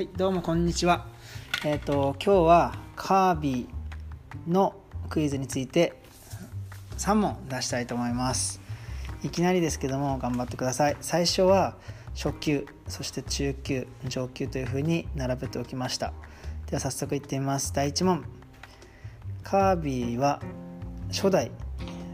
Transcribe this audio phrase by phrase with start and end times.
[0.00, 1.04] はいどうもこんにちは。
[1.62, 4.74] えっ、と今日はカービィの
[5.10, 5.92] クイズについて
[6.96, 8.62] 3問出したいと思います。
[9.22, 10.96] いきなりですけども頑張ってください。
[11.02, 11.76] 最初は
[12.14, 16.14] 初級そして中級上級というふうに並べておきました。
[16.70, 17.74] では早速いってみます。
[17.74, 18.24] 第1問。
[19.42, 20.40] カービィは
[21.08, 21.50] 初代。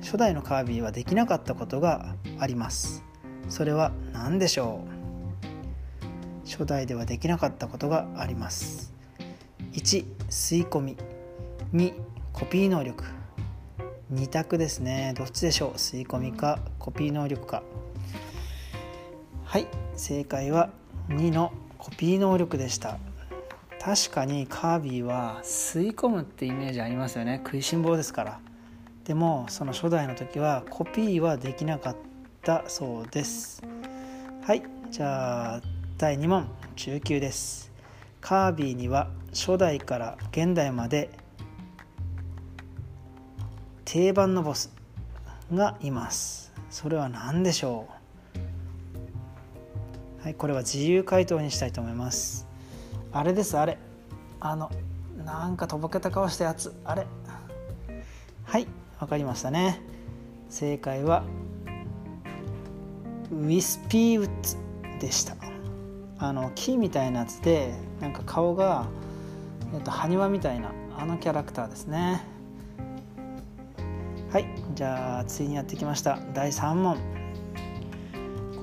[0.03, 3.05] 初代のカービィはできなかったことがあります。
[3.49, 4.96] それは何でしょう？
[6.47, 8.95] 初代ではできなかったことがあります。
[9.73, 10.97] 1吸い込み。
[11.75, 11.93] 2
[12.33, 13.05] コピー能力。
[14.13, 15.15] 2択ですね。
[15.17, 15.71] どっちでしょう？
[15.73, 17.63] 吸い込みかコピー能力か。
[19.45, 20.71] はい正解は
[21.09, 22.99] 2のコピー能力でした。
[23.81, 27.41] 確かにカービィは吸い込むってイメージありますよね。
[27.45, 28.41] 食いしん坊ですから。
[29.05, 31.97] でもその初代の時はコピーはできなかっ
[32.43, 33.63] たそうです。
[34.43, 35.61] はいじゃあ
[35.99, 37.73] 第2問中級です。
[38.21, 41.09] カービィには初代から現代まで
[43.87, 44.71] 定番のボス
[45.55, 46.53] がいます。
[46.69, 47.89] それは何でしょ
[50.21, 50.23] う？
[50.23, 52.47] はいこれは自由回答にしたいと思います。
[53.11, 53.79] あれですあれ。
[54.39, 54.71] あの
[55.25, 56.79] なんかとぼけた顔したやつ。
[56.85, 57.07] あれ。
[58.45, 58.67] はい
[59.01, 59.81] わかりましたね。
[60.51, 61.25] 正解は
[63.33, 64.59] ウィスピーウッズ
[65.01, 65.35] でした。
[66.19, 68.87] あの木みたいなやつでなんか顔が、
[69.75, 72.25] えっと、埴輪みたいなあのキャラクターですね。
[74.31, 76.19] はいじゃあついにやってきました。
[76.35, 76.99] 第3問。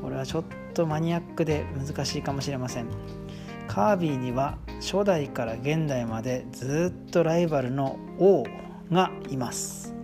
[0.01, 0.43] これはちょっ
[0.73, 2.87] とマニアックで難しいかもしれません。
[3.67, 8.43] カービィには初代から現代までずっとライバルの王
[8.91, 9.95] がいます。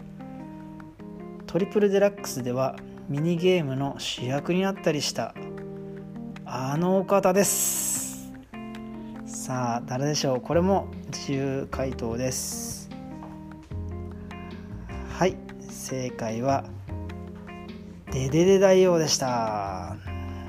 [1.46, 2.76] トリプルデラックスでは
[3.10, 5.34] ミニゲームの主役になったりした
[6.52, 8.28] あのお方です。
[9.28, 10.42] さあ誰でしょう？
[10.42, 12.90] これも自由回答です。
[15.12, 16.64] はい正解は
[18.12, 19.96] デデデ大王でした。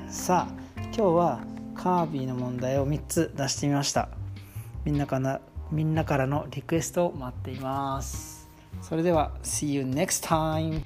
[0.07, 0.53] さあ
[0.85, 1.41] 今日は
[1.75, 4.09] カービィの問題を3つ出してみました。
[4.83, 5.39] みんなから
[5.71, 8.49] みんなからのリクエストを待っています。
[8.81, 10.81] それでは See you next time!